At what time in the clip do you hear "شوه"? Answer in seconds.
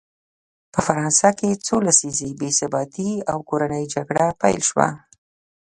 4.69-4.87